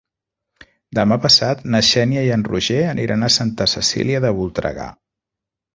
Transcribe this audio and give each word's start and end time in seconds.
Demà 0.99 1.17
passat 1.25 1.61
na 1.75 1.83
Xènia 1.91 2.25
i 2.29 2.33
en 2.37 2.47
Roger 2.49 2.81
aniran 2.95 3.29
a 3.29 3.33
Santa 3.39 3.73
Cecília 3.77 4.27
de 4.27 4.35
Voltregà. 4.41 4.93